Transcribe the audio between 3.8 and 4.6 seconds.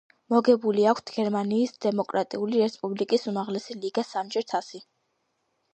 ლიგა სამჯერ